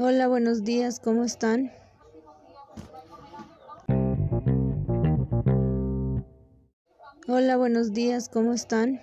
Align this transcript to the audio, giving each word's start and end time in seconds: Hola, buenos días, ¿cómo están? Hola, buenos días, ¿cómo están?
Hola, 0.00 0.28
buenos 0.28 0.62
días, 0.62 1.00
¿cómo 1.00 1.24
están? 1.24 1.72
Hola, 7.26 7.56
buenos 7.56 7.92
días, 7.92 8.28
¿cómo 8.28 8.52
están? 8.52 9.00